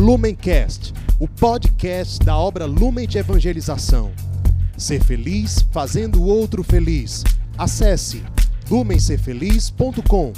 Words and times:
Lumencast, 0.00 0.94
o 1.20 1.28
podcast 1.28 2.24
da 2.24 2.34
obra 2.34 2.64
Lumen 2.64 3.06
de 3.06 3.18
Evangelização. 3.18 4.10
Ser 4.74 5.04
feliz 5.04 5.60
fazendo 5.70 6.22
o 6.22 6.26
outro 6.26 6.64
feliz. 6.64 7.22
Acesse 7.58 8.24
lumencerfeliz.com. 8.70 10.32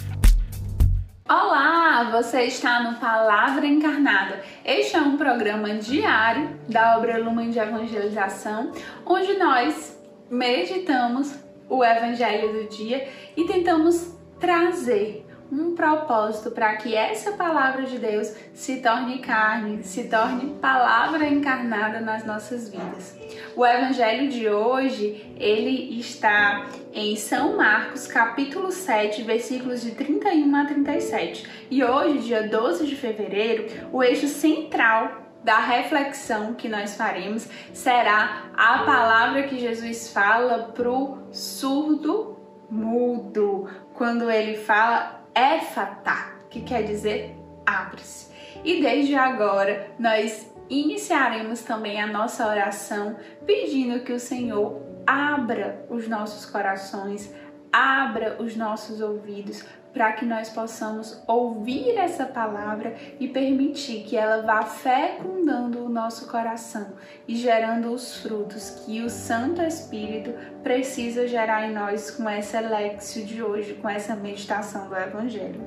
Olá, 1.29 2.11
você 2.11 2.43
está 2.43 2.91
no 2.91 2.99
Palavra 2.99 3.65
Encarnada. 3.65 4.43
Este 4.65 4.97
é 4.97 5.01
um 5.01 5.17
programa 5.17 5.73
diário 5.77 6.59
da 6.69 6.99
obra 6.99 7.23
Lumen 7.23 7.51
de 7.51 7.61
Evangelização, 7.61 8.73
onde 9.07 9.35
nós 9.35 9.97
meditamos 10.29 11.37
o 11.71 11.85
Evangelho 11.85 12.53
do 12.53 12.69
dia 12.69 13.09
e 13.37 13.47
tentamos 13.47 14.13
trazer 14.41 15.25
um 15.53 15.75
propósito 15.75 16.51
para 16.51 16.75
que 16.77 16.95
essa 16.95 17.33
palavra 17.33 17.83
de 17.83 17.99
Deus 17.99 18.35
se 18.55 18.81
torne 18.81 19.19
carne, 19.19 19.85
se 19.85 20.05
torne 20.05 20.55
palavra 20.59 21.27
encarnada 21.27 22.01
nas 22.01 22.25
nossas 22.25 22.71
vidas. 22.71 23.15
O 23.55 23.67
evangelho 23.67 24.31
de 24.31 24.49
hoje, 24.49 25.35
ele 25.39 26.01
está 26.01 26.69
em 26.95 27.15
São 27.17 27.55
Marcos, 27.59 28.07
capítulo 28.07 28.73
7, 28.73 29.23
versículos 29.25 29.83
de 29.83 29.91
31 29.91 30.57
a 30.57 30.65
37. 30.65 31.47
E 31.71 31.85
hoje, 31.85 32.21
dia 32.21 32.49
12 32.49 32.87
de 32.87 32.97
fevereiro, 32.97 33.67
o 33.93 34.03
eixo 34.03 34.29
central 34.29 35.21
da 35.45 35.59
reflexão 35.59 36.55
que 36.55 36.69
nós 36.69 36.97
faremos 36.97 37.47
será 37.75 38.45
a 38.55 38.85
palavra 38.85 39.43
que 39.43 39.59
Jesus 39.59 40.11
fala 40.11 40.71
pro 40.75 41.19
surdo 41.31 42.39
mudo, 42.71 43.69
quando 43.93 44.31
ele 44.31 44.57
fala 44.57 45.22
éfata, 45.35 46.33
que 46.51 46.61
quer 46.61 46.83
dizer 46.83 47.37
abre-se. 47.65 48.31
E 48.65 48.81
desde 48.81 49.15
agora 49.15 49.91
nós 49.99 50.51
iniciaremos 50.69 51.63
também 51.63 52.01
a 52.01 52.07
nossa 52.07 52.47
oração 52.47 53.17
pedindo 53.47 54.01
que 54.01 54.13
o 54.13 54.21
Senhor 54.21 54.81
abra 55.07 55.85
os 55.91 56.09
nossos 56.09 56.47
corações, 56.47 57.33
abra 57.73 58.37
os 58.41 58.57
nossos 58.57 59.01
ouvidos 59.01 59.65
para 59.93 60.13
que 60.13 60.25
nós 60.25 60.49
possamos 60.49 61.23
ouvir 61.27 61.97
essa 61.97 62.25
palavra 62.25 62.95
e 63.21 63.29
permitir 63.29 64.05
que 64.05 64.17
ela 64.17 64.43
vá 64.43 64.63
fecundando 64.63 65.85
o 65.85 65.89
nosso 65.89 66.27
coração 66.29 66.95
e 67.29 67.37
gerando 67.37 67.93
os 67.93 68.17
frutos 68.17 68.83
que 68.85 69.03
o 69.03 69.11
Santo 69.11 69.63
Espírito 69.63 70.33
precisa 70.63 71.29
gerar 71.29 71.69
em 71.69 71.75
nós 71.75 72.11
com 72.11 72.29
essa 72.29 72.61
lexio 72.61 73.25
de 73.25 73.43
hoje, 73.43 73.75
com 73.75 73.89
essa 73.89 74.17
meditação 74.17 74.89
do 74.89 74.97
Evangelho. 74.97 75.61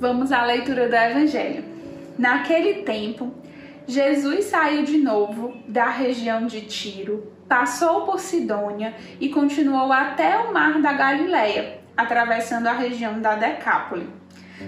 Vamos 0.00 0.32
à 0.32 0.44
leitura 0.44 0.88
do 0.88 0.94
Evangelho. 0.94 1.64
Naquele 2.16 2.82
tempo, 2.82 3.32
Jesus 3.86 4.46
saiu 4.46 4.82
de 4.82 4.96
novo 4.98 5.56
da 5.66 5.88
região 5.88 6.46
de 6.46 6.62
Tiro, 6.62 7.32
passou 7.48 8.04
por 8.04 8.18
Sidônia 8.18 8.94
e 9.20 9.28
continuou 9.28 9.92
até 9.92 10.38
o 10.38 10.52
mar 10.52 10.80
da 10.80 10.92
Galileia 10.92 11.77
atravessando 11.98 12.68
a 12.68 12.72
região 12.72 13.20
da 13.20 13.34
Decápole. 13.34 14.08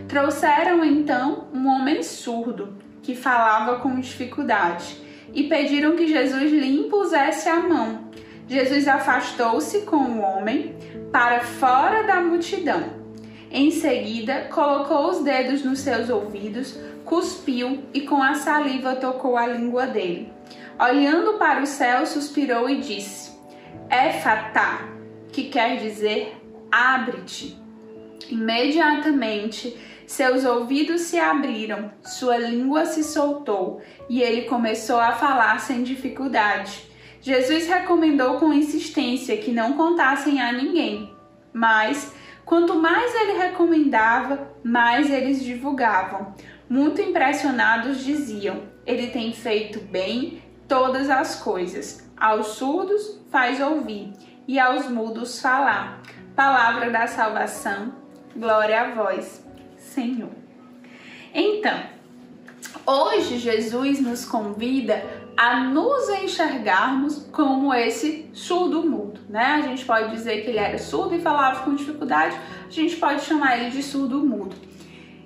Trouxeram 0.08 0.84
então 0.84 1.46
um 1.54 1.68
homem 1.68 2.02
surdo 2.02 2.76
que 3.04 3.14
falava 3.14 3.78
com 3.78 4.00
dificuldade 4.00 5.00
e 5.32 5.44
pediram 5.44 5.94
que 5.94 6.08
Jesus 6.08 6.50
lhe 6.50 6.80
impusesse 6.80 7.48
a 7.48 7.60
mão. 7.60 8.10
Jesus 8.48 8.88
afastou-se 8.88 9.82
com 9.82 9.96
o 9.96 10.20
homem 10.20 10.74
para 11.12 11.40
fora 11.40 12.02
da 12.02 12.20
multidão. 12.20 12.98
Em 13.48 13.70
seguida, 13.70 14.48
colocou 14.50 15.08
os 15.10 15.22
dedos 15.22 15.64
nos 15.64 15.78
seus 15.78 16.10
ouvidos, 16.10 16.76
cuspiu 17.04 17.84
e 17.94 18.00
com 18.00 18.20
a 18.20 18.34
saliva 18.34 18.96
tocou 18.96 19.36
a 19.36 19.46
língua 19.46 19.86
dele. 19.86 20.32
Olhando 20.80 21.34
para 21.34 21.62
o 21.62 21.66
céu, 21.66 22.04
suspirou 22.06 22.68
e 22.68 22.80
disse: 22.80 23.30
Éfata, 23.88 24.80
que 25.32 25.44
quer 25.44 25.76
dizer 25.76 26.39
abre-te. 26.70 27.58
Imediatamente 28.28 29.76
seus 30.10 30.44
ouvidos 30.44 31.02
se 31.02 31.20
abriram, 31.20 31.92
sua 32.02 32.36
língua 32.36 32.84
se 32.84 33.04
soltou 33.04 33.80
e 34.08 34.20
ele 34.20 34.42
começou 34.42 34.98
a 34.98 35.12
falar 35.12 35.60
sem 35.60 35.84
dificuldade. 35.84 36.90
Jesus 37.20 37.68
recomendou 37.68 38.34
com 38.34 38.52
insistência 38.52 39.36
que 39.36 39.52
não 39.52 39.74
contassem 39.74 40.40
a 40.40 40.50
ninguém, 40.50 41.14
mas 41.52 42.12
quanto 42.44 42.74
mais 42.74 43.14
ele 43.14 43.38
recomendava, 43.38 44.50
mais 44.64 45.08
eles 45.08 45.44
divulgavam. 45.44 46.34
Muito 46.68 47.00
impressionados 47.00 48.04
diziam: 48.04 48.64
Ele 48.84 49.10
tem 49.10 49.32
feito 49.32 49.78
bem 49.78 50.42
todas 50.66 51.08
as 51.08 51.36
coisas. 51.36 52.10
Aos 52.16 52.48
surdos 52.48 53.20
faz 53.30 53.60
ouvir 53.60 54.12
e 54.48 54.58
aos 54.58 54.88
mudos 54.88 55.40
falar 55.40 56.02
palavra 56.40 56.88
da 56.88 57.06
salvação. 57.06 57.92
Glória 58.34 58.80
a 58.80 58.94
vós, 58.94 59.44
Senhor. 59.76 60.30
Então, 61.34 61.78
hoje 62.86 63.36
Jesus 63.36 64.00
nos 64.00 64.24
convida 64.24 65.04
a 65.36 65.60
nos 65.64 66.08
enxergarmos 66.08 67.28
como 67.30 67.74
esse 67.74 68.30
surdo 68.32 68.82
mudo, 68.82 69.20
né? 69.28 69.44
A 69.44 69.60
gente 69.60 69.84
pode 69.84 70.12
dizer 70.12 70.42
que 70.42 70.48
ele 70.48 70.58
era 70.58 70.78
surdo 70.78 71.14
e 71.14 71.20
falava 71.20 71.62
com 71.62 71.74
dificuldade, 71.74 72.34
a 72.66 72.70
gente 72.70 72.96
pode 72.96 73.20
chamar 73.20 73.58
ele 73.58 73.68
de 73.68 73.82
surdo 73.82 74.20
mudo. 74.20 74.56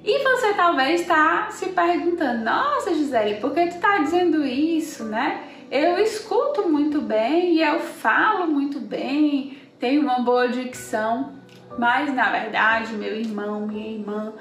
E 0.03 0.21
você 0.25 0.53
talvez 0.55 1.03
está 1.03 1.49
se 1.53 1.67
perguntando: 1.67 2.45
Nossa, 2.45 2.93
Gisele, 2.93 3.37
por 3.37 3.55
que 3.55 3.69
tu 3.69 3.77
está 3.77 3.99
dizendo 3.99 4.45
isso, 4.45 5.05
né? 5.05 5.45
Eu 5.71 5.97
escuto 5.97 6.69
muito 6.69 7.01
bem 7.01 7.55
e 7.55 7.63
eu 7.63 7.79
falo 7.79 8.49
muito 8.49 8.81
bem, 8.81 9.64
tem 9.79 9.99
uma 9.99 10.21
boa 10.21 10.49
dicção, 10.49 11.33
mas 11.79 12.13
na 12.15 12.31
verdade, 12.31 12.95
meu 12.95 13.17
irmão, 13.17 13.67
minha 13.67 13.93
irmã, 13.99 14.33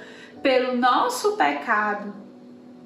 pelo 0.41 0.77
nosso 0.77 1.35
pecado, 1.37 2.13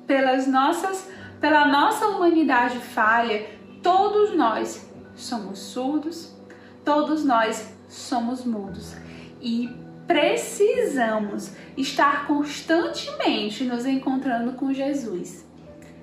pelas 0.05 0.47
nossas, 0.47 1.09
pela 1.41 1.67
nossa 1.67 2.07
humanidade 2.07 2.77
falha, 2.79 3.45
todos 3.83 4.35
nós 4.35 4.89
somos 5.15 5.59
surdos, 5.59 6.35
todos 6.85 7.25
nós 7.25 7.75
somos 7.89 8.45
mudos. 8.45 8.95
E 9.41 9.69
precisamos 10.07 11.51
estar 11.75 12.25
constantemente 12.25 13.63
nos 13.65 13.85
encontrando 13.85 14.53
com 14.53 14.71
Jesus. 14.71 15.45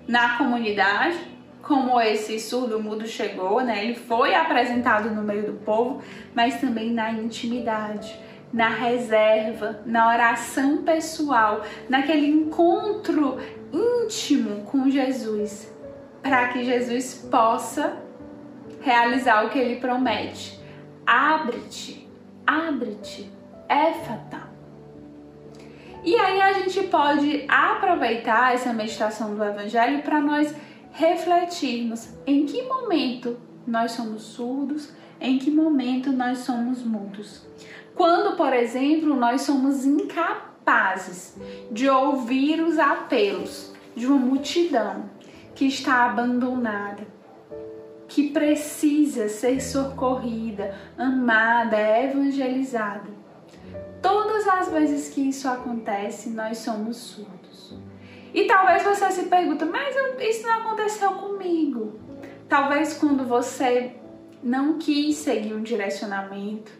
Na 0.06 0.36
comunidade, 0.36 1.33
como 1.66 2.00
esse 2.00 2.38
surdo 2.38 2.80
mudo 2.80 3.06
chegou, 3.06 3.60
né? 3.60 3.84
Ele 3.84 3.94
foi 3.94 4.34
apresentado 4.34 5.10
no 5.10 5.22
meio 5.22 5.46
do 5.46 5.54
povo, 5.64 6.02
mas 6.34 6.60
também 6.60 6.92
na 6.92 7.10
intimidade, 7.12 8.18
na 8.52 8.68
reserva, 8.68 9.80
na 9.84 10.08
oração 10.08 10.78
pessoal, 10.78 11.62
naquele 11.88 12.26
encontro 12.26 13.38
íntimo 13.72 14.62
com 14.66 14.88
Jesus, 14.88 15.72
para 16.22 16.48
que 16.48 16.64
Jesus 16.64 17.26
possa 17.30 17.96
realizar 18.80 19.44
o 19.44 19.50
que 19.50 19.58
ele 19.58 19.76
promete. 19.76 20.60
Abre-te, 21.06 22.08
abre-te, 22.46 23.30
éfata. 23.68 24.44
E 26.04 26.14
aí 26.14 26.40
a 26.42 26.52
gente 26.52 26.82
pode 26.84 27.46
aproveitar 27.48 28.54
essa 28.54 28.74
meditação 28.74 29.34
do 29.34 29.42
evangelho 29.42 30.02
para 30.02 30.20
nós 30.20 30.54
refletirmos 30.94 32.08
em 32.24 32.46
que 32.46 32.62
momento 32.62 33.36
nós 33.66 33.92
somos 33.92 34.22
surdos, 34.22 34.92
em 35.20 35.38
que 35.38 35.50
momento 35.50 36.12
nós 36.12 36.38
somos 36.38 36.84
mudos. 36.84 37.42
Quando, 37.96 38.36
por 38.36 38.52
exemplo, 38.52 39.14
nós 39.14 39.42
somos 39.42 39.84
incapazes 39.84 41.36
de 41.70 41.88
ouvir 41.88 42.62
os 42.62 42.78
apelos 42.78 43.72
de 43.96 44.06
uma 44.06 44.16
multidão 44.16 45.10
que 45.54 45.66
está 45.66 46.04
abandonada, 46.04 47.04
que 48.06 48.30
precisa 48.30 49.28
ser 49.28 49.60
socorrida, 49.60 50.78
amada, 50.96 51.76
evangelizada. 51.76 53.10
Todas 54.00 54.46
as 54.46 54.68
vezes 54.68 55.12
que 55.12 55.22
isso 55.22 55.48
acontece, 55.48 56.30
nós 56.30 56.58
somos 56.58 56.96
surdos. 56.96 57.43
E 58.34 58.44
talvez 58.46 58.82
você 58.82 59.12
se 59.12 59.22
pergunte, 59.26 59.64
mas 59.64 59.94
isso 60.18 60.44
não 60.44 60.60
aconteceu 60.60 61.12
comigo. 61.12 62.00
Talvez 62.48 62.94
quando 62.94 63.24
você 63.24 63.92
não 64.42 64.76
quis 64.76 65.16
seguir 65.16 65.54
um 65.54 65.62
direcionamento, 65.62 66.72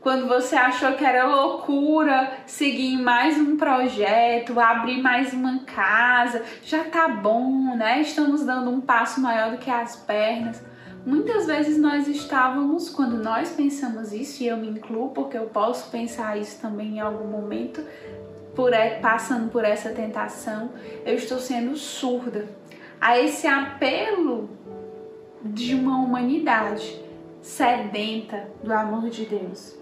quando 0.00 0.26
você 0.26 0.56
achou 0.56 0.92
que 0.92 1.04
era 1.04 1.26
loucura 1.26 2.32
seguir 2.46 2.96
mais 2.96 3.36
um 3.36 3.56
projeto, 3.56 4.58
abrir 4.58 5.02
mais 5.02 5.32
uma 5.32 5.60
casa, 5.60 6.42
já 6.62 6.84
tá 6.84 7.08
bom, 7.08 7.76
né? 7.76 8.00
Estamos 8.00 8.44
dando 8.44 8.70
um 8.70 8.80
passo 8.80 9.20
maior 9.20 9.50
do 9.50 9.58
que 9.58 9.70
as 9.70 9.96
pernas. 9.96 10.62
Muitas 11.04 11.46
vezes 11.46 11.78
nós 11.78 12.06
estávamos, 12.06 12.88
quando 12.88 13.16
nós 13.16 13.50
pensamos 13.50 14.12
isso, 14.12 14.42
e 14.42 14.46
eu 14.46 14.56
me 14.56 14.68
incluo 14.68 15.10
porque 15.10 15.36
eu 15.36 15.46
posso 15.46 15.90
pensar 15.90 16.38
isso 16.38 16.60
também 16.60 16.96
em 16.96 17.00
algum 17.00 17.26
momento, 17.26 17.84
por 18.54 18.72
passando 19.00 19.50
por 19.50 19.64
essa 19.64 19.90
tentação, 19.90 20.70
eu 21.04 21.14
estou 21.14 21.38
sendo 21.38 21.76
surda 21.76 22.48
a 23.00 23.18
esse 23.18 23.46
apelo 23.46 24.50
de 25.42 25.74
uma 25.74 25.98
humanidade 25.98 27.02
sedenta 27.40 28.48
do 28.62 28.72
amor 28.72 29.10
de 29.10 29.26
Deus. 29.26 29.76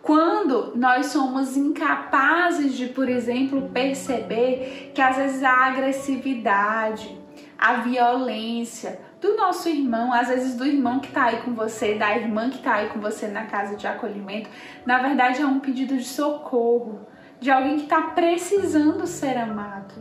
Quando 0.00 0.76
nós 0.76 1.06
somos 1.06 1.56
incapazes 1.56 2.74
de, 2.74 2.86
por 2.86 3.08
exemplo, 3.08 3.70
perceber 3.72 4.90
que 4.94 5.00
às 5.00 5.16
vezes 5.16 5.42
a 5.42 5.66
agressividade, 5.66 7.20
a 7.56 7.74
violência 7.74 9.00
do 9.20 9.36
nosso 9.36 9.68
irmão, 9.68 10.12
às 10.12 10.26
vezes 10.26 10.56
do 10.56 10.66
irmão 10.66 10.98
que 10.98 11.06
está 11.06 11.26
aí 11.26 11.42
com 11.42 11.54
você, 11.54 11.94
da 11.94 12.16
irmã 12.16 12.50
que 12.50 12.56
está 12.56 12.74
aí 12.74 12.88
com 12.88 13.00
você 13.00 13.28
na 13.28 13.46
casa 13.46 13.76
de 13.76 13.86
acolhimento, 13.86 14.50
na 14.84 14.98
verdade 14.98 15.40
é 15.40 15.46
um 15.46 15.60
pedido 15.60 15.96
de 15.96 16.04
socorro, 16.04 17.06
de 17.42 17.50
alguém 17.50 17.76
que 17.76 17.82
está 17.82 18.00
precisando 18.00 19.06
ser 19.06 19.36
amado. 19.36 19.94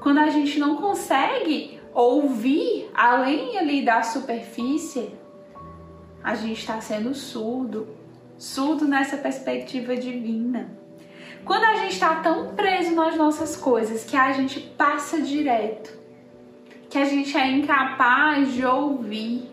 Quando 0.00 0.18
a 0.18 0.28
gente 0.28 0.58
não 0.58 0.76
consegue 0.76 1.80
ouvir 1.94 2.90
além 2.92 3.56
ali 3.56 3.82
da 3.82 4.02
superfície, 4.02 5.14
a 6.22 6.34
gente 6.34 6.60
está 6.60 6.80
sendo 6.80 7.14
surdo 7.14 8.00
surdo 8.40 8.88
nessa 8.88 9.18
perspectiva 9.18 9.94
divina. 9.94 10.70
Quando 11.44 11.64
a 11.64 11.74
gente 11.74 11.92
está 11.92 12.16
tão 12.16 12.54
preso 12.54 12.94
nas 12.94 13.14
nossas 13.14 13.54
coisas 13.54 14.02
que 14.02 14.16
a 14.16 14.32
gente 14.32 14.58
passa 14.60 15.20
direto, 15.20 15.98
que 16.88 16.96
a 16.96 17.04
gente 17.04 17.36
é 17.36 17.50
incapaz 17.50 18.50
de 18.54 18.64
ouvir, 18.64 19.50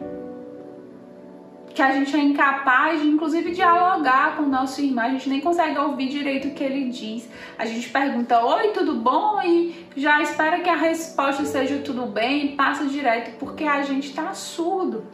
que 1.77 1.81
a 1.83 1.91
gente 1.91 2.15
é 2.15 2.19
incapaz 2.19 2.99
de, 2.99 3.07
inclusive, 3.07 3.51
dialogar 3.51 4.35
com 4.35 4.41
o 4.41 4.49
nosso 4.49 4.81
irmão, 4.81 5.05
a 5.05 5.09
gente 5.09 5.29
nem 5.29 5.39
consegue 5.39 5.77
ouvir 5.77 6.09
direito 6.09 6.47
o 6.47 6.51
que 6.51 6.63
ele 6.63 6.89
diz. 6.89 7.29
A 7.55 7.67
gente 7.67 7.87
pergunta, 7.89 8.43
oi, 8.43 8.69
tudo 8.69 8.95
bom? 8.95 9.39
E 9.43 9.85
já 9.95 10.19
espera 10.19 10.59
que 10.59 10.69
a 10.71 10.75
resposta 10.75 11.45
seja 11.45 11.77
tudo 11.85 12.07
bem, 12.07 12.55
passa 12.55 12.83
direto, 12.85 13.37
porque 13.37 13.63
a 13.63 13.83
gente 13.83 14.07
está 14.09 14.33
surdo 14.33 15.05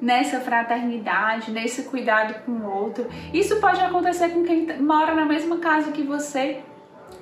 nessa 0.00 0.38
fraternidade, 0.38 1.50
nesse 1.50 1.82
cuidado 1.82 2.44
com 2.44 2.52
o 2.52 2.70
outro. 2.70 3.08
Isso 3.34 3.56
pode 3.56 3.80
acontecer 3.80 4.28
com 4.28 4.44
quem 4.44 4.68
mora 4.80 5.16
na 5.16 5.24
mesma 5.24 5.58
casa 5.58 5.90
que 5.90 6.04
você, 6.04 6.60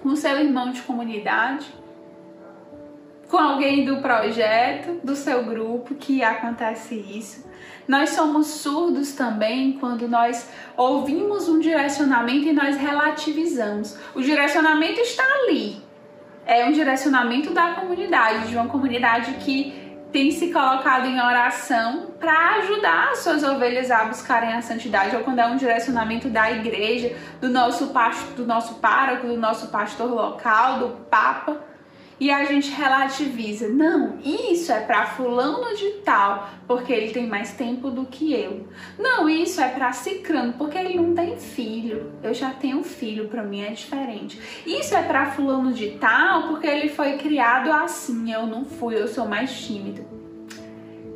com 0.03 0.15
seu 0.15 0.39
irmão 0.39 0.71
de 0.71 0.83
comunidade, 0.83 1.67
com 3.29 3.37
alguém 3.37 3.85
do 3.85 3.99
projeto, 3.99 5.01
do 5.05 5.17
seu 5.17 5.45
grupo, 5.45 5.95
que 5.95 6.23
acontece 6.23 6.95
isso. 6.95 7.45
Nós 7.87 8.11
somos 8.11 8.47
surdos 8.47 9.13
também 9.13 9.73
quando 9.73 10.09
nós 10.09 10.49
ouvimos 10.77 11.49
um 11.49 11.59
direcionamento 11.59 12.49
e 12.49 12.53
nós 12.53 12.77
relativizamos. 12.77 13.99
O 14.15 14.23
direcionamento 14.23 15.01
está 15.01 15.25
ali. 15.43 15.83
É 16.47 16.65
um 16.67 16.73
direcionamento 16.73 17.53
da 17.53 17.73
comunidade, 17.73 18.49
de 18.49 18.57
uma 18.57 18.67
comunidade 18.67 19.33
que 19.35 19.85
tem 20.11 20.31
se 20.31 20.53
colocado 20.53 21.07
em 21.07 21.21
oração 21.21 22.13
para 22.21 22.59
ajudar 22.59 23.11
as 23.11 23.19
suas 23.19 23.43
ovelhas 23.43 23.91
a 23.91 24.05
buscarem 24.05 24.53
a 24.53 24.63
santidade, 24.63 25.17
ou 25.17 25.23
quando 25.23 25.41
é 25.41 25.47
um 25.47 25.57
direcionamento 25.57 26.29
da 26.29 26.53
igreja, 26.53 27.17
do 27.41 27.49
nosso, 27.49 27.93
do 28.37 28.47
nosso 28.47 28.77
pároco, 28.77 29.27
do 29.27 29.37
nosso 29.37 29.69
pastor 29.69 30.11
local, 30.11 30.79
do 30.79 30.89
Papa 31.11 31.74
e 32.19 32.31
a 32.31 32.45
gente 32.45 32.71
relativiza. 32.71 33.69
Não, 33.69 34.19
isso 34.25 34.73
é 34.73 34.81
para 34.81 35.07
fulano 35.07 35.77
de 35.77 35.91
tal, 36.05 36.49
porque 36.67 36.93
ele 36.93 37.13
tem 37.13 37.27
mais 37.27 37.53
tempo 37.53 37.91
do 37.91 38.05
que 38.07 38.33
eu. 38.33 38.69
Não, 38.99 39.29
isso 39.29 39.61
é 39.61 39.69
para 39.69 39.93
cicrano, 39.93 40.55
porque 40.55 40.79
ele 40.79 40.97
não 40.97 41.15
tem 41.15 41.37
filho. 41.39 42.13
Eu 42.23 42.33
já 42.33 42.51
tenho 42.51 42.83
filho, 42.83 43.29
para 43.29 43.43
mim 43.43 43.63
é 43.63 43.71
diferente. 43.71 44.41
Isso 44.67 44.95
é 44.95 45.03
para 45.03 45.33
fulano 45.33 45.73
de 45.73 45.91
tal, 45.93 46.49
porque 46.49 46.67
ele 46.67 46.89
foi 46.89 47.19
criado 47.19 47.71
assim, 47.73 48.33
eu 48.33 48.47
não 48.47 48.65
fui, 48.65 48.97
eu 48.97 49.09
sou 49.09 49.27
mais 49.27 49.53
tímido. 49.53 50.05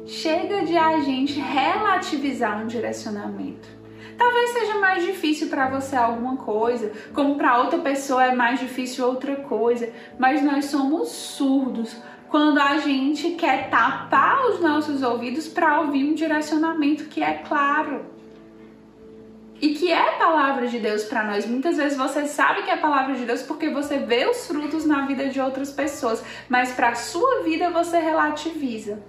Chega 0.06 0.64
de 0.64 0.76
a 0.76 1.00
gente 1.00 1.38
relativizar 1.38 2.62
um 2.62 2.66
direcionamento. 2.66 3.77
Talvez 4.18 4.50
seja 4.50 4.80
mais 4.80 5.04
difícil 5.04 5.48
para 5.48 5.70
você 5.70 5.94
alguma 5.94 6.36
coisa, 6.36 6.92
como 7.14 7.36
para 7.36 7.58
outra 7.58 7.78
pessoa 7.78 8.24
é 8.24 8.34
mais 8.34 8.58
difícil 8.58 9.06
outra 9.06 9.36
coisa, 9.36 9.90
mas 10.18 10.42
nós 10.42 10.64
somos 10.64 11.08
surdos 11.08 11.96
quando 12.28 12.58
a 12.58 12.78
gente 12.78 13.30
quer 13.30 13.70
tapar 13.70 14.44
os 14.46 14.60
nossos 14.60 15.02
ouvidos 15.02 15.46
para 15.46 15.80
ouvir 15.80 16.04
um 16.04 16.14
direcionamento 16.14 17.04
que 17.04 17.22
é 17.22 17.34
claro 17.34 18.04
e 19.60 19.74
que 19.74 19.92
é 19.92 20.18
palavra 20.18 20.66
de 20.66 20.78
Deus 20.80 21.04
para 21.04 21.24
nós. 21.24 21.46
Muitas 21.46 21.76
vezes 21.76 21.96
você 21.96 22.26
sabe 22.26 22.62
que 22.62 22.70
é 22.70 22.76
palavra 22.76 23.14
de 23.14 23.24
Deus 23.24 23.42
porque 23.42 23.70
você 23.70 23.98
vê 23.98 24.26
os 24.26 24.46
frutos 24.48 24.84
na 24.84 25.06
vida 25.06 25.28
de 25.28 25.40
outras 25.40 25.70
pessoas, 25.70 26.24
mas 26.48 26.72
para 26.72 26.94
sua 26.96 27.42
vida 27.44 27.70
você 27.70 27.98
relativiza. 27.98 29.00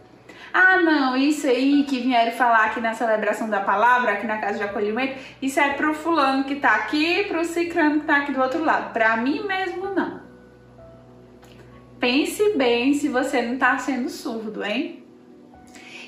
Ah, 0.54 0.78
não, 0.82 1.16
isso 1.16 1.48
aí 1.48 1.84
que 1.84 2.00
vieram 2.00 2.32
falar 2.32 2.66
aqui 2.66 2.82
na 2.82 2.94
celebração 2.94 3.50
da 3.50 3.60
palavra, 3.60 4.14
aqui 4.14 4.26
na 4.26 4.38
casa 4.38 4.58
de 4.58 4.64
acolhimento, 4.64 5.18
isso 5.42 5.60
é 5.60 5.74
pro 5.74 5.94
fulano 5.94 6.44
que 6.44 6.56
tá 6.56 6.76
aqui, 6.76 7.26
pro 7.26 7.46
cicrano 7.46 8.02
que 8.02 8.08
tá 8.08 8.18
aqui 8.18 8.32
do 8.32 8.42
outro 8.42 8.64
lado. 8.64 8.92
Para 8.92 9.16
mim 9.18 9.46
mesmo, 9.46 9.94
não. 9.94 10.22
Pense 12.00 12.54
bem 12.56 12.94
se 12.94 13.10
você 13.10 13.42
não 13.42 13.58
tá 13.58 13.78
sendo 13.78 14.10
surdo, 14.10 14.64
hein? 14.64 15.04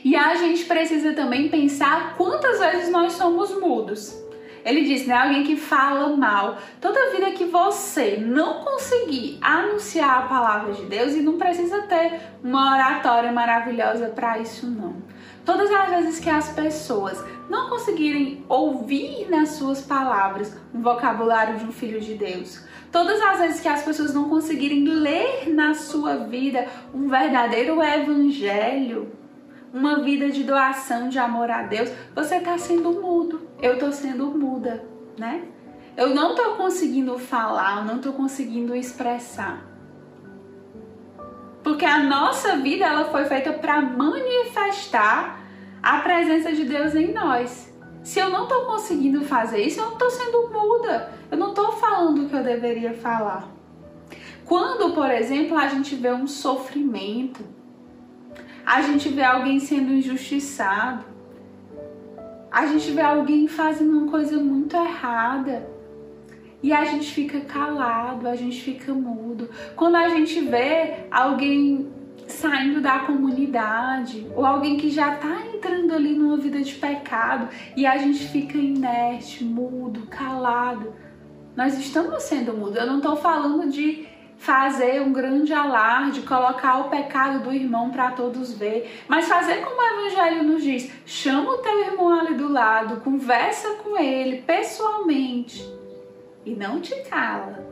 E 0.04 0.16
a 0.16 0.36
gente 0.36 0.66
precisa 0.66 1.14
também 1.14 1.50
pensar 1.50 2.16
quantas 2.16 2.60
vezes 2.60 2.90
nós 2.90 3.14
somos 3.14 3.52
mudos. 3.60 4.21
Ele 4.64 4.84
diz, 4.84 5.08
né? 5.08 5.16
Alguém 5.16 5.44
que 5.44 5.56
fala 5.56 6.16
mal. 6.16 6.58
Toda 6.80 7.12
vida 7.12 7.32
que 7.32 7.46
você 7.46 8.18
não 8.18 8.64
conseguir 8.64 9.38
anunciar 9.42 10.20
a 10.20 10.28
palavra 10.28 10.74
de 10.74 10.86
Deus, 10.86 11.14
e 11.14 11.22
não 11.22 11.38
precisa 11.38 11.82
ter 11.84 12.20
uma 12.44 12.76
oratória 12.76 13.32
maravilhosa 13.32 14.08
para 14.08 14.40
isso, 14.40 14.70
não. 14.70 14.96
Todas 15.44 15.72
as 15.72 15.90
vezes 15.90 16.20
que 16.20 16.30
as 16.30 16.50
pessoas 16.50 17.24
não 17.50 17.70
conseguirem 17.70 18.46
ouvir 18.48 19.28
nas 19.30 19.50
suas 19.50 19.82
palavras 19.82 20.56
um 20.74 20.82
vocabulário 20.82 21.58
de 21.58 21.66
um 21.66 21.72
filho 21.72 22.00
de 22.00 22.14
Deus, 22.14 22.64
todas 22.92 23.20
as 23.22 23.40
vezes 23.40 23.60
que 23.60 23.68
as 23.68 23.84
pessoas 23.84 24.14
não 24.14 24.30
conseguirem 24.30 24.86
ler 24.86 25.52
na 25.52 25.74
sua 25.74 26.16
vida 26.18 26.68
um 26.94 27.08
verdadeiro 27.08 27.82
evangelho, 27.82 29.12
uma 29.74 30.02
vida 30.02 30.30
de 30.30 30.44
doação, 30.44 31.10
de 31.10 31.18
amor 31.18 31.50
a 31.50 31.64
Deus, 31.64 31.90
você 32.14 32.36
está 32.36 32.58
sendo 32.58 32.92
mudo. 32.94 33.48
Eu 33.62 33.74
estou 33.74 33.92
sendo 33.92 34.28
muda, 34.28 34.84
né? 35.18 35.44
Eu 35.96 36.16
não 36.16 36.32
estou 36.32 36.56
conseguindo 36.56 37.18
falar, 37.18 37.80
eu 37.80 37.86
não 37.86 37.98
estou 37.98 38.14
conseguindo 38.14 38.76
expressar. 38.76 39.66
Porque 41.64 41.86
a 41.86 42.04
nossa 42.04 42.58
vida 42.58 42.86
ela 42.86 43.06
foi 43.06 43.26
feita 43.26 43.54
para 43.54 43.82
manifestar 43.82 45.40
a 45.82 46.00
presença 46.00 46.52
de 46.54 46.64
Deus 46.64 46.96
em 46.96 47.14
nós. 47.14 47.72
Se 48.04 48.20
eu 48.20 48.30
não 48.30 48.44
estou 48.44 48.66
conseguindo 48.66 49.24
fazer 49.24 49.62
isso, 49.62 49.80
eu 49.80 49.86
não 49.86 49.94
estou 49.94 50.10
sendo 50.10 50.50
muda. 50.50 51.12
Eu 51.30 51.38
não 51.38 51.50
estou 51.50 51.72
falando 51.74 52.26
o 52.26 52.30
que 52.30 52.36
eu 52.36 52.44
deveria 52.44 52.94
falar. 52.94 53.48
Quando, 54.44 54.94
por 54.94 55.10
exemplo, 55.10 55.58
a 55.58 55.68
gente 55.68 55.96
vê 55.96 56.12
um 56.12 56.28
sofrimento, 56.28 57.46
a 58.66 58.82
gente 58.82 59.10
vê 59.10 59.24
alguém 59.24 59.60
sendo 59.60 59.94
injustiçado, 59.94 61.06
a 62.52 62.66
gente 62.68 62.92
vê 62.92 63.02
alguém 63.02 63.48
fazendo 63.48 63.98
uma 63.98 64.12
coisa 64.12 64.38
muito 64.38 64.76
errada 64.76 65.68
e 66.62 66.74
a 66.74 66.84
gente 66.86 67.12
fica 67.12 67.40
calado, 67.42 68.28
a 68.28 68.36
gente 68.36 68.62
fica 68.62 68.94
mudo. 68.94 69.50
Quando 69.76 69.96
a 69.96 70.10
gente 70.10 70.40
vê 70.42 71.06
alguém 71.10 71.90
saindo 72.28 72.82
da 72.82 73.00
comunidade 73.00 74.28
ou 74.36 74.46
alguém 74.46 74.78
que 74.78 74.90
já 74.90 75.16
está 75.16 75.46
entrando 75.48 75.94
ali 75.94 76.14
numa 76.14 76.38
vida 76.38 76.62
de 76.62 76.74
pecado 76.76 77.50
e 77.76 77.86
a 77.86 77.98
gente 77.98 78.28
fica 78.28 78.58
inerte, 78.58 79.44
mudo, 79.44 80.08
calado, 80.08 80.94
nós 81.56 81.78
estamos 81.78 82.24
sendo 82.24 82.54
mudos. 82.54 82.76
Eu 82.76 82.88
não 82.88 82.98
estou 82.98 83.16
falando 83.16 83.70
de 83.70 84.08
fazer 84.42 85.00
um 85.04 85.14
grande 85.14 85.54
alarde, 85.54 86.24
colocar 86.24 86.80
o 86.80 86.90
pecado 86.90 87.44
do 87.44 87.54
irmão 87.54 87.92
para 87.92 88.10
todos 88.12 88.52
ver, 88.54 89.04
mas 89.08 89.28
fazer 89.28 89.64
como 89.64 89.80
o 89.80 90.00
evangelho 90.00 90.44
nos 90.44 90.64
diz: 90.64 90.92
chama 91.06 91.52
o 91.52 91.58
teu 91.60 91.80
irmão 91.86 92.20
ali 92.20 92.34
do 92.34 92.52
lado, 92.52 93.02
conversa 93.02 93.76
com 93.76 93.96
ele 93.96 94.42
pessoalmente 94.42 95.64
e 96.44 96.56
não 96.56 96.82
te 96.82 96.96
cala, 97.04 97.64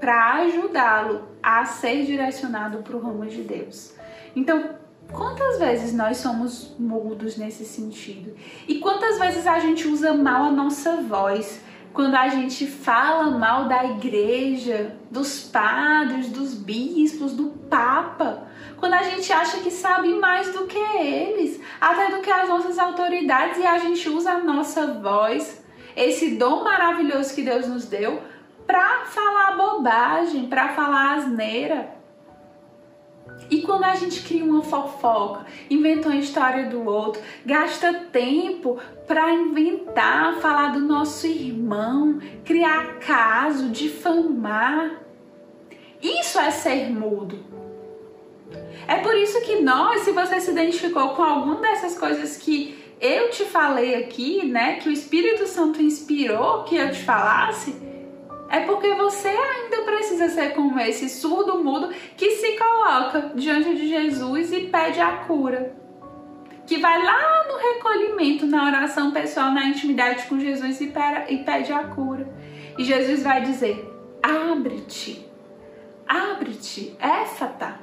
para 0.00 0.36
ajudá-lo 0.36 1.28
a 1.42 1.66
ser 1.66 2.06
direcionado 2.06 2.78
para 2.78 2.96
o 2.96 3.00
rumo 3.00 3.26
de 3.26 3.42
Deus. 3.42 3.94
Então, 4.34 4.76
Quantas 5.12 5.60
vezes 5.60 5.94
nós 5.94 6.16
somos 6.16 6.74
mudos 6.76 7.36
nesse 7.36 7.64
sentido? 7.64 8.34
E 8.66 8.80
quantas 8.80 9.20
vezes 9.20 9.46
a 9.46 9.60
gente 9.60 9.86
usa 9.86 10.12
mal 10.12 10.46
a 10.46 10.50
nossa 10.50 10.96
voz? 10.96 11.60
Quando 11.96 12.14
a 12.14 12.28
gente 12.28 12.66
fala 12.66 13.30
mal 13.30 13.64
da 13.64 13.82
igreja, 13.86 14.94
dos 15.10 15.44
padres, 15.44 16.28
dos 16.28 16.52
bispos, 16.52 17.32
do 17.32 17.46
papa, 17.70 18.42
quando 18.76 18.92
a 18.92 19.02
gente 19.02 19.32
acha 19.32 19.60
que 19.60 19.70
sabe 19.70 20.12
mais 20.12 20.52
do 20.52 20.66
que 20.66 20.78
eles, 20.78 21.58
até 21.80 22.14
do 22.14 22.20
que 22.20 22.30
as 22.30 22.50
nossas 22.50 22.78
autoridades, 22.78 23.56
e 23.56 23.66
a 23.66 23.78
gente 23.78 24.10
usa 24.10 24.32
a 24.32 24.44
nossa 24.44 24.86
voz, 25.00 25.64
esse 25.96 26.36
dom 26.36 26.62
maravilhoso 26.62 27.34
que 27.34 27.40
Deus 27.40 27.66
nos 27.66 27.86
deu, 27.86 28.20
para 28.66 29.06
falar 29.06 29.56
bobagem, 29.56 30.48
para 30.48 30.74
falar 30.74 31.14
asneira. 31.14 31.95
E 33.50 33.62
quando 33.62 33.84
a 33.84 33.94
gente 33.94 34.22
cria 34.22 34.44
uma 34.44 34.62
fofoca, 34.62 35.46
inventa 35.70 36.08
uma 36.08 36.16
história 36.16 36.68
do 36.68 36.84
outro, 36.84 37.22
gasta 37.44 37.92
tempo 38.12 38.78
para 39.06 39.32
inventar, 39.32 40.36
falar 40.40 40.72
do 40.72 40.80
nosso 40.80 41.26
irmão, 41.26 42.20
criar 42.44 42.98
caso, 42.98 43.68
difamar, 43.68 45.02
isso 46.02 46.38
é 46.38 46.50
ser 46.50 46.90
mudo. 46.90 47.38
É 48.86 48.96
por 48.96 49.16
isso 49.16 49.40
que 49.42 49.60
nós, 49.60 50.02
se 50.02 50.12
você 50.12 50.40
se 50.40 50.50
identificou 50.50 51.10
com 51.10 51.22
alguma 51.22 51.56
dessas 51.56 51.98
coisas 51.98 52.36
que 52.36 52.78
eu 53.00 53.30
te 53.30 53.44
falei 53.44 53.96
aqui, 53.96 54.46
né, 54.46 54.76
que 54.76 54.88
o 54.88 54.92
Espírito 54.92 55.46
Santo 55.46 55.82
inspirou 55.82 56.62
que 56.64 56.76
eu 56.76 56.90
te 56.90 57.02
falasse, 57.02 57.74
é 58.48 58.60
porque 58.60 58.94
você 58.94 59.28
ainda 59.28 59.82
precisa 59.82 60.28
ser 60.28 60.54
como 60.54 60.78
esse 60.78 61.08
surdo 61.08 61.62
mudo 61.62 61.92
que 62.16 62.30
se 62.32 62.56
coloca 62.56 63.32
diante 63.34 63.74
de 63.74 63.88
Jesus 63.88 64.52
e 64.52 64.60
pede 64.68 65.00
a 65.00 65.18
cura. 65.18 65.74
Que 66.64 66.78
vai 66.78 67.02
lá 67.02 67.44
no 67.48 67.56
recolhimento, 67.56 68.46
na 68.46 68.66
oração 68.66 69.12
pessoal, 69.12 69.52
na 69.52 69.66
intimidade 69.66 70.26
com 70.26 70.38
Jesus 70.38 70.80
e 70.80 70.92
pede 71.44 71.72
a 71.72 71.84
cura. 71.84 72.28
E 72.78 72.84
Jesus 72.84 73.22
vai 73.22 73.42
dizer: 73.42 73.88
abre-te, 74.22 75.28
abre-te, 76.06 76.96
éfata. 76.98 77.80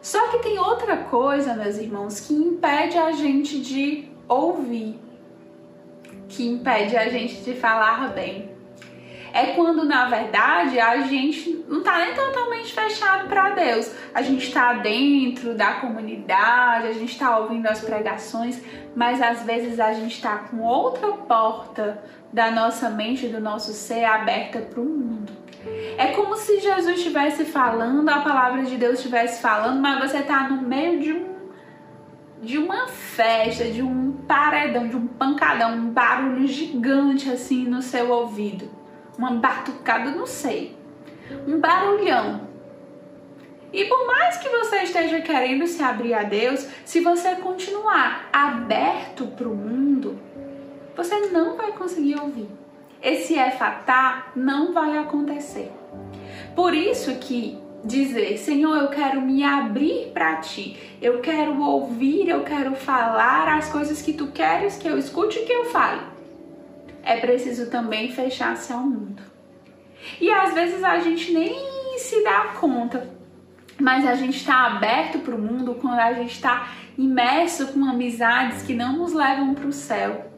Só 0.00 0.28
que 0.28 0.38
tem 0.38 0.58
outra 0.58 0.96
coisa, 0.98 1.54
meus 1.54 1.76
irmãos, 1.76 2.20
que 2.20 2.32
impede 2.32 2.96
a 2.96 3.10
gente 3.10 3.60
de 3.60 4.08
ouvir, 4.28 4.98
que 6.28 6.46
impede 6.46 6.96
a 6.96 7.08
gente 7.08 7.42
de 7.42 7.54
falar 7.54 8.14
bem 8.14 8.57
é 9.32 9.52
quando 9.54 9.84
na 9.84 10.06
verdade 10.06 10.78
a 10.78 11.00
gente 11.02 11.64
não 11.68 11.78
está 11.78 11.98
nem 11.98 12.14
totalmente 12.14 12.72
fechado 12.72 13.28
para 13.28 13.50
Deus. 13.50 13.90
A 14.14 14.22
gente 14.22 14.46
está 14.46 14.74
dentro 14.74 15.54
da 15.54 15.74
comunidade, 15.74 16.88
a 16.88 16.92
gente 16.92 17.12
está 17.12 17.38
ouvindo 17.38 17.66
as 17.66 17.80
pregações, 17.80 18.60
mas 18.94 19.20
às 19.20 19.42
vezes 19.42 19.78
a 19.78 19.92
gente 19.92 20.14
está 20.14 20.38
com 20.38 20.60
outra 20.60 21.08
porta 21.12 22.02
da 22.32 22.50
nossa 22.50 22.90
mente, 22.90 23.28
do 23.28 23.40
nosso 23.40 23.72
ser 23.72 24.04
aberta 24.04 24.60
para 24.60 24.80
o 24.80 24.84
mundo. 24.84 25.32
É 25.96 26.08
como 26.08 26.36
se 26.36 26.60
Jesus 26.60 26.98
estivesse 26.98 27.44
falando, 27.44 28.08
a 28.08 28.20
palavra 28.20 28.62
de 28.62 28.76
Deus 28.76 28.94
estivesse 28.94 29.42
falando, 29.42 29.80
mas 29.80 30.10
você 30.10 30.18
está 30.18 30.48
no 30.48 30.62
meio 30.62 31.00
de 31.00 31.12
um 31.12 31.38
de 32.40 32.56
uma 32.56 32.86
festa, 32.86 33.64
de 33.64 33.82
um 33.82 34.12
paredão, 34.12 34.86
de 34.86 34.94
um 34.94 35.08
pancadão, 35.08 35.74
um 35.74 35.90
barulho 35.90 36.46
gigante 36.46 37.28
assim 37.28 37.64
no 37.64 37.82
seu 37.82 38.12
ouvido 38.12 38.77
uma 39.18 39.32
batucada, 39.32 40.12
não 40.12 40.26
sei, 40.26 40.76
um 41.46 41.58
barulhão. 41.58 42.46
E 43.72 43.84
por 43.84 44.06
mais 44.06 44.38
que 44.38 44.48
você 44.48 44.76
esteja 44.84 45.20
querendo 45.20 45.66
se 45.66 45.82
abrir 45.82 46.14
a 46.14 46.22
Deus, 46.22 46.66
se 46.84 47.00
você 47.00 47.34
continuar 47.34 48.30
aberto 48.32 49.26
para 49.26 49.48
o 49.48 49.54
mundo, 49.54 50.18
você 50.96 51.28
não 51.28 51.56
vai 51.56 51.72
conseguir 51.72 52.18
ouvir. 52.18 52.48
Esse 53.02 53.34
efatá 53.34 54.28
não 54.34 54.72
vai 54.72 54.96
acontecer. 54.96 55.70
Por 56.54 56.72
isso 56.72 57.14
que 57.16 57.58
dizer, 57.84 58.38
Senhor, 58.38 58.76
eu 58.76 58.88
quero 58.88 59.20
me 59.20 59.44
abrir 59.44 60.10
para 60.12 60.36
ti, 60.36 60.96
eu 61.00 61.20
quero 61.20 61.60
ouvir, 61.60 62.28
eu 62.28 62.42
quero 62.42 62.74
falar 62.74 63.56
as 63.56 63.68
coisas 63.68 64.00
que 64.00 64.12
tu 64.12 64.28
queres 64.28 64.76
que 64.76 64.88
eu 64.88 64.98
escute 64.98 65.38
e 65.38 65.44
que 65.44 65.52
eu 65.52 65.66
fale 65.66 66.17
é 67.08 67.16
preciso 67.16 67.70
também 67.70 68.12
fechar-se 68.12 68.70
ao 68.70 68.80
mundo. 68.80 69.22
E 70.20 70.30
às 70.30 70.52
vezes 70.52 70.84
a 70.84 70.98
gente 70.98 71.32
nem 71.32 71.98
se 71.98 72.22
dá 72.22 72.52
conta, 72.60 73.08
mas 73.80 74.06
a 74.06 74.14
gente 74.14 74.36
está 74.36 74.66
aberto 74.66 75.20
para 75.20 75.34
o 75.34 75.38
mundo 75.38 75.74
quando 75.80 75.98
a 75.98 76.12
gente 76.12 76.34
está 76.34 76.68
imerso 76.98 77.68
com 77.68 77.82
amizades 77.82 78.62
que 78.62 78.74
não 78.74 78.98
nos 78.98 79.14
levam 79.14 79.54
para 79.54 79.66
o 79.66 79.72
céu. 79.72 80.30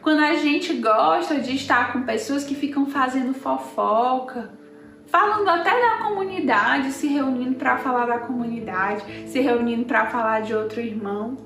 Quando 0.00 0.20
a 0.20 0.36
gente 0.36 0.72
gosta 0.72 1.38
de 1.38 1.54
estar 1.54 1.92
com 1.92 2.02
pessoas 2.02 2.44
que 2.44 2.54
ficam 2.54 2.86
fazendo 2.86 3.34
fofoca, 3.34 4.52
falando 5.08 5.48
até 5.48 5.70
da 5.70 6.04
comunidade, 6.04 6.92
se 6.92 7.08
reunindo 7.08 7.56
para 7.56 7.76
falar 7.76 8.06
da 8.06 8.20
comunidade, 8.20 9.28
se 9.28 9.38
reunindo 9.40 9.84
para 9.84 10.06
falar 10.06 10.40
de 10.40 10.54
outro 10.54 10.80
irmão. 10.80 11.36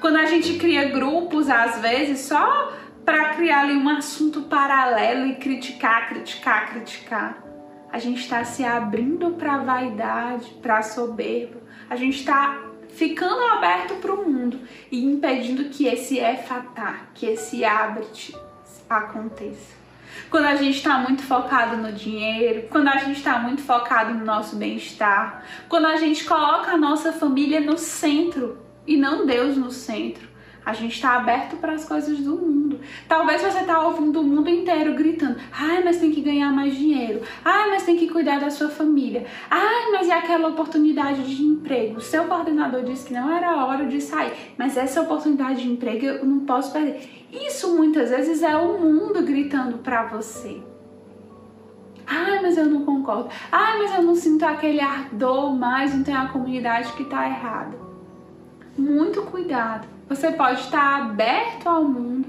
Quando 0.00 0.16
a 0.16 0.26
gente 0.26 0.58
cria 0.58 0.90
grupos, 0.90 1.48
às 1.48 1.80
vezes, 1.80 2.20
só 2.20 2.72
para 3.06 3.34
criar 3.34 3.60
ali 3.60 3.76
um 3.76 3.88
assunto 3.88 4.42
paralelo 4.42 5.26
e 5.28 5.36
criticar, 5.36 6.08
criticar, 6.08 6.70
criticar. 6.70 7.42
A 7.92 8.00
gente 8.00 8.20
está 8.20 8.44
se 8.44 8.64
abrindo 8.64 9.30
para 9.30 9.58
vaidade, 9.58 10.50
para 10.60 10.82
soberba. 10.82 11.62
A 11.88 11.94
gente 11.94 12.18
está 12.18 12.58
ficando 12.88 13.40
aberto 13.44 13.94
para 14.00 14.12
o 14.12 14.28
mundo 14.28 14.58
e 14.90 15.04
impedindo 15.04 15.66
que 15.66 15.86
esse 15.86 16.18
é 16.18 16.36
fatar, 16.36 17.12
que 17.14 17.26
esse 17.26 17.64
abre 17.64 18.04
aconteça. 18.90 19.76
Quando 20.28 20.46
a 20.46 20.56
gente 20.56 20.78
está 20.78 20.98
muito 20.98 21.22
focado 21.22 21.76
no 21.76 21.92
dinheiro, 21.92 22.66
quando 22.68 22.88
a 22.88 22.96
gente 22.96 23.18
está 23.18 23.38
muito 23.38 23.62
focado 23.62 24.14
no 24.14 24.24
nosso 24.24 24.56
bem-estar, 24.56 25.44
quando 25.68 25.86
a 25.86 25.96
gente 25.96 26.24
coloca 26.24 26.72
a 26.72 26.76
nossa 26.76 27.12
família 27.12 27.60
no 27.60 27.78
centro 27.78 28.58
e 28.84 28.96
não 28.96 29.26
Deus 29.26 29.56
no 29.56 29.70
centro, 29.70 30.25
a 30.66 30.72
gente 30.72 30.94
está 30.94 31.14
aberto 31.14 31.56
para 31.58 31.74
as 31.74 31.84
coisas 31.84 32.18
do 32.18 32.34
mundo. 32.34 32.80
Talvez 33.06 33.40
você 33.40 33.60
está 33.60 33.86
ouvindo 33.86 34.20
o 34.20 34.24
mundo 34.24 34.50
inteiro 34.50 34.94
gritando: 34.94 35.36
ai, 35.52 35.84
mas 35.84 35.98
tem 35.98 36.10
que 36.10 36.20
ganhar 36.20 36.50
mais 36.52 36.74
dinheiro. 36.74 37.22
Ai, 37.44 37.70
mas 37.70 37.84
tem 37.84 37.96
que 37.96 38.08
cuidar 38.08 38.40
da 38.40 38.50
sua 38.50 38.68
família. 38.68 39.24
Ai, 39.48 39.92
mas 39.92 40.08
e 40.08 40.10
aquela 40.10 40.48
oportunidade 40.48 41.22
de 41.22 41.44
emprego? 41.44 41.98
O 41.98 42.00
seu 42.00 42.24
coordenador 42.24 42.82
disse 42.82 43.06
que 43.06 43.14
não 43.14 43.32
era 43.32 43.64
hora 43.64 43.86
de 43.86 44.00
sair, 44.00 44.32
mas 44.58 44.76
essa 44.76 45.00
oportunidade 45.00 45.62
de 45.62 45.70
emprego 45.70 46.04
eu 46.04 46.26
não 46.26 46.40
posso 46.40 46.72
perder. 46.72 47.26
Isso 47.30 47.76
muitas 47.76 48.10
vezes 48.10 48.42
é 48.42 48.56
o 48.56 48.80
mundo 48.80 49.22
gritando 49.22 49.78
para 49.78 50.06
você. 50.06 50.60
Ai, 52.04 52.42
mas 52.42 52.58
eu 52.58 52.66
não 52.66 52.84
concordo. 52.84 53.28
Ai, 53.52 53.78
mas 53.78 53.94
eu 53.94 54.02
não 54.02 54.16
sinto 54.16 54.44
aquele 54.44 54.80
ardor 54.80 55.54
mais, 55.54 55.94
não 55.94 56.02
tem 56.02 56.14
a 56.14 56.26
comunidade 56.26 56.92
que 56.94 57.04
está 57.04 57.24
errada. 57.24 57.76
Muito 58.76 59.22
cuidado 59.22 59.95
você 60.08 60.30
pode 60.32 60.60
estar 60.60 61.02
aberto 61.02 61.68
ao 61.68 61.84
mundo 61.84 62.28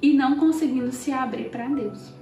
e 0.00 0.12
não 0.12 0.36
conseguindo 0.36 0.92
se 0.92 1.12
abrir 1.12 1.48
para 1.48 1.66
Deus. 1.66 2.12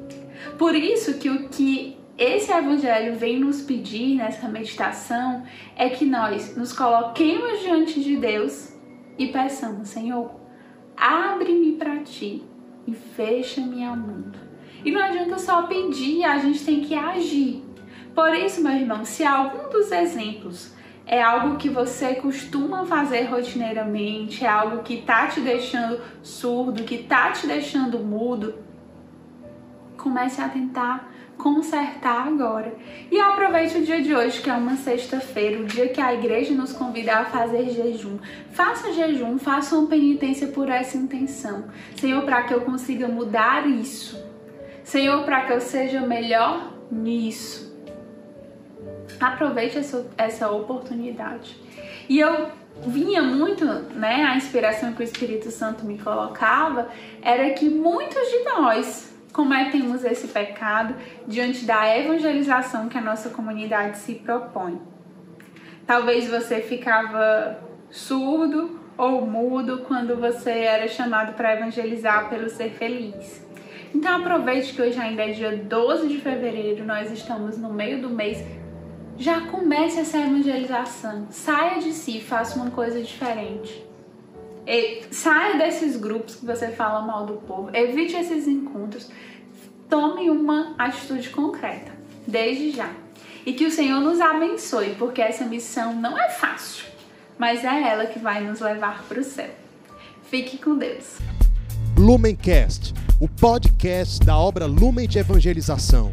Por 0.59 0.75
isso 0.75 1.19
que 1.19 1.29
o 1.29 1.49
que 1.49 1.97
esse 2.17 2.53
evangelho 2.53 3.17
vem 3.17 3.41
nos 3.41 3.61
pedir 3.61 4.17
nessa 4.17 4.49
meditação 4.49 5.45
é 5.75 5.89
que 5.89 6.05
nós 6.05 6.57
nos 6.57 6.73
coloquemos 6.73 7.61
diante 7.61 8.01
de 8.01 8.17
Deus 8.17 8.73
e 9.19 9.27
peçamos, 9.29 9.89
Senhor, 9.89 10.31
abre-me 10.97 11.73
para 11.73 11.99
ti 12.01 12.45
e 12.87 12.95
fecha-me 12.95 13.85
ao 13.85 13.97
mundo. 13.97 14.39
E 14.85 14.91
não 14.93 15.03
adianta 15.03 15.39
só 15.39 15.63
pedir, 15.63 16.25
a 16.25 16.39
gente 16.39 16.65
tem 16.65 16.83
que 16.83 16.95
agir. 16.95 17.65
Por 18.15 18.33
isso, 18.35 18.63
meu 18.63 18.73
irmão, 18.73 19.05
se 19.05 19.25
algum 19.25 19.69
dos 19.71 19.91
exemplos 19.91 20.74
é 21.07 21.23
algo 21.23 21.57
que 21.57 21.69
você 21.69 22.15
costuma 22.15 22.87
fazer 22.87 23.25
rotineiramente, 23.25 24.45
é 24.45 24.49
algo 24.49 24.83
que 24.83 25.03
tá 25.03 25.27
te 25.27 25.41
deixando 25.41 26.01
surdo, 26.23 26.85
que 26.85 26.99
tá 26.99 27.31
te 27.31 27.47
deixando 27.47 27.99
mudo, 27.99 28.55
comece 29.97 30.41
a 30.41 30.49
tentar 30.49 31.13
consertar 31.37 32.29
agora. 32.29 32.75
E 33.11 33.21
aproveite 33.21 33.79
o 33.79 33.85
dia 33.85 34.01
de 34.01 34.15
hoje, 34.15 34.41
que 34.41 34.49
é 34.49 34.55
uma 34.55 34.77
sexta-feira, 34.77 35.61
o 35.61 35.65
dia 35.65 35.89
que 35.89 36.01
a 36.01 36.15
igreja 36.15 36.55
nos 36.55 36.73
convida 36.73 37.17
a 37.17 37.25
fazer 37.25 37.71
jejum. 37.71 38.19
Faça 38.53 38.93
jejum, 38.93 39.39
faça 39.39 39.77
uma 39.77 39.89
penitência 39.89 40.47
por 40.49 40.69
essa 40.69 40.97
intenção. 40.97 41.65
Senhor, 41.97 42.23
para 42.23 42.45
que 42.45 42.55
eu 42.55 42.61
consiga 42.63 43.09
mudar 43.09 43.67
isso. 43.67 44.23
Senhor, 44.85 45.25
para 45.25 45.43
que 45.43 45.53
eu 45.53 45.61
seja 45.61 46.01
melhor 46.01 46.73
nisso. 46.91 47.74
Aproveite 49.25 49.79
essa, 49.79 50.07
essa 50.19 50.51
oportunidade. 50.51 51.57
E 52.09 52.21
eu 52.21 52.49
vinha 52.87 53.23
muito, 53.23 53.65
né, 53.65 54.25
a 54.25 54.37
inspiração 54.37 54.93
que 54.93 55.03
o 55.03 55.05
Espírito 55.05 55.51
Santo 55.51 55.87
me 55.87 55.99
colocava 55.99 56.89
era 57.23 57.51
que 57.51 57.69
muitos 57.69 58.29
de 58.31 58.45
nós 58.45 59.15
cometemos 59.33 60.05
esse 60.05 60.29
pecado 60.29 60.95
diante 61.27 61.65
da 61.65 61.97
evangelização 61.97 62.89
que 62.89 62.99
a 62.99 63.01
nossa 63.01 63.31
comunidade 63.31 63.97
se 63.99 64.17
propõe. 64.17 64.79
Talvez 65.87 66.29
você 66.29 66.61
ficava 66.61 67.59
surdo 67.91 68.79
ou 68.99 69.27
mudo 69.27 69.85
quando 69.89 70.17
você 70.17 70.51
era 70.51 70.87
chamado 70.87 71.35
para 71.35 71.55
evangelizar 71.55 72.29
pelo 72.29 72.51
ser 72.51 72.71
feliz. 72.71 73.43
Então 73.95 74.17
aproveite 74.17 74.75
que 74.75 74.83
hoje 74.83 75.01
ainda 75.01 75.23
é 75.23 75.31
dia 75.31 75.57
12 75.57 76.09
de 76.09 76.19
fevereiro, 76.19 76.85
nós 76.85 77.11
estamos 77.11 77.57
no 77.57 77.73
meio 77.73 78.03
do 78.03 78.11
mês 78.11 78.45
já 79.19 79.43
comece 79.43 80.01
essa 80.01 80.19
evangelização. 80.19 81.27
Saia 81.31 81.81
de 81.81 81.93
si, 81.93 82.21
faça 82.21 82.57
uma 82.57 82.71
coisa 82.71 83.01
diferente. 83.03 83.85
E 84.67 85.05
saia 85.11 85.57
desses 85.57 85.97
grupos 85.97 86.37
que 86.37 86.47
você 86.47 86.69
fala 86.69 87.03
mal 87.03 87.27
do 87.27 87.35
povo. 87.35 87.71
Evite 87.75 88.17
esses 88.17 88.47
encontros. 88.47 89.11
tome 89.89 90.31
uma 90.31 90.75
atitude 90.79 91.29
concreta, 91.31 91.93
desde 92.27 92.71
já. 92.71 92.91
E 93.47 93.53
que 93.53 93.67
o 93.67 93.71
Senhor 93.71 94.01
nos 94.01 94.21
abençoe, 94.21 94.95
porque 94.99 95.21
essa 95.21 95.45
missão 95.45 95.95
não 95.95 96.19
é 96.19 96.31
fácil, 96.31 96.87
mas 97.39 97.63
é 97.63 97.83
ela 97.83 98.07
que 98.07 98.19
vai 98.19 98.43
nos 98.43 98.61
levar 98.61 99.05
para 99.05 99.21
o 99.21 99.25
céu. 99.25 99.51
Fique 100.25 100.57
com 100.57 100.77
Deus. 100.77 101.19
Lumencast, 101.97 102.95
o 103.21 103.29
podcast 103.29 104.19
da 104.25 104.37
obra 104.37 104.67
Lumen 104.67 105.07
de 105.07 105.19
Evangelização. 105.19 106.13